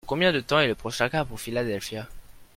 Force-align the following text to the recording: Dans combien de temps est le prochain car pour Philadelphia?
Dans 0.03 0.07
combien 0.15 0.31
de 0.33 0.39
temps 0.39 0.59
est 0.59 0.67
le 0.67 0.73
prochain 0.73 1.09
car 1.09 1.27
pour 1.27 1.39
Philadelphia? 1.39 2.07